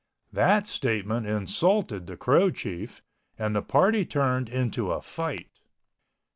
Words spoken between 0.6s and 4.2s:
statement insulted the Crow chief and the party